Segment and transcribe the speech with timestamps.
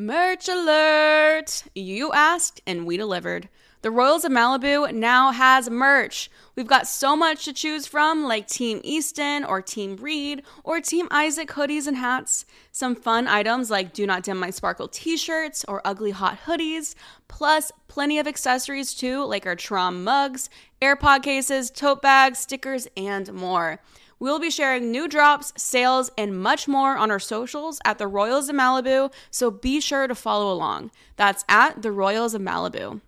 [0.00, 1.64] Merch alert!
[1.74, 3.50] You asked and we delivered.
[3.82, 6.30] The Royals of Malibu now has merch.
[6.54, 11.08] We've got so much to choose from, like Team Easton or Team Reed or Team
[11.10, 12.44] Isaac hoodies and hats.
[12.72, 16.94] Some fun items like Do Not Dim My Sparkle t shirts or Ugly Hot hoodies,
[17.26, 20.50] plus plenty of accessories too, like our Trom mugs,
[20.82, 23.80] AirPod cases, tote bags, stickers, and more.
[24.18, 28.50] We'll be sharing new drops, sales, and much more on our socials at the Royals
[28.50, 30.90] of Malibu, so be sure to follow along.
[31.16, 33.00] That's at the Royals of Malibu.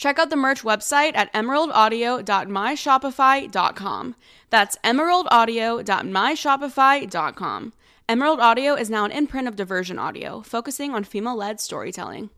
[0.00, 4.14] Check out the merch website at emeraldaudio.myshopify.com.
[4.48, 7.72] That's emeraldaudio.myshopify.com.
[8.08, 12.30] Emerald Audio is now an imprint of Diversion Audio, focusing on female led storytelling.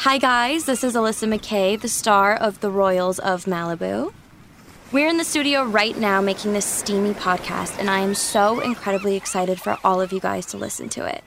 [0.00, 0.66] Hi, guys.
[0.66, 4.12] This is Alyssa McKay, the star of The Royals of Malibu.
[4.92, 9.14] We're in the studio right now making this steamy podcast, and I am so incredibly
[9.14, 11.22] excited for all of you guys to listen to it.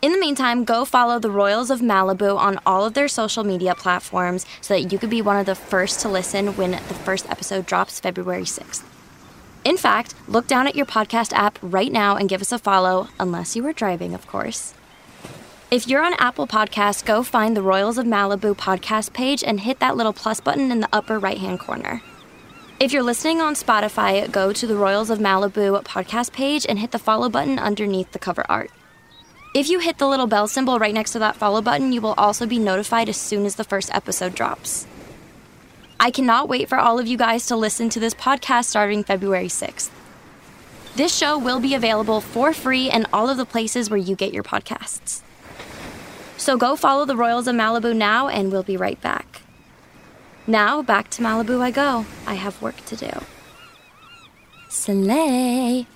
[0.00, 3.74] In the meantime, go follow the Royals of Malibu on all of their social media
[3.74, 7.28] platforms so that you could be one of the first to listen when the first
[7.28, 8.82] episode drops February 6th.
[9.62, 13.08] In fact, look down at your podcast app right now and give us a follow,
[13.20, 14.72] unless you are driving, of course.
[15.70, 19.80] If you're on Apple Podcasts, go find the Royals of Malibu podcast page and hit
[19.80, 22.00] that little plus button in the upper right hand corner.
[22.84, 26.90] If you're listening on Spotify, go to the Royals of Malibu podcast page and hit
[26.90, 28.70] the follow button underneath the cover art.
[29.54, 32.12] If you hit the little bell symbol right next to that follow button, you will
[32.18, 34.86] also be notified as soon as the first episode drops.
[35.98, 39.48] I cannot wait for all of you guys to listen to this podcast starting February
[39.48, 39.88] 6th.
[40.94, 44.34] This show will be available for free in all of the places where you get
[44.34, 45.22] your podcasts.
[46.36, 49.43] So go follow the Royals of Malibu now, and we'll be right back.
[50.46, 52.04] Now, back to Malibu I go.
[52.26, 53.10] I have work to do.
[54.68, 55.86] Slay.